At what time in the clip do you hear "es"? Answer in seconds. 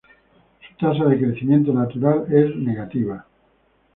2.33-2.55